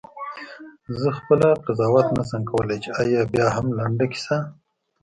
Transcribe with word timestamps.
زه 0.99 1.09
خپله 1.17 1.47
قضاوت 1.65 2.07
نه 2.17 2.23
شم 2.29 2.41
کولای 2.51 2.77
چې 2.83 2.89
آیا 3.01 3.21
بیاهم 3.33 3.67
لنډه 3.77 4.05
کیسه؟… 4.13 4.37